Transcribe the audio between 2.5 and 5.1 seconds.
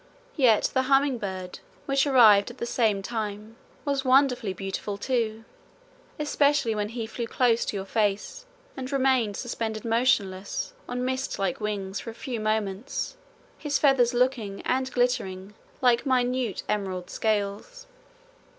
the same time, was wonderfully beautiful